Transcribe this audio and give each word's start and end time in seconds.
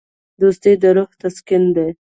دوستي 0.39 0.73
د 0.81 0.83
روح 0.95 1.09
تسکین 1.21 1.63
دی. 1.75 1.89